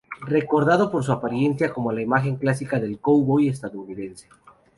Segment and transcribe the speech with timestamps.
[0.27, 4.27] Recordado por su apariencia como la imagen clásica del cowboy estadounidense.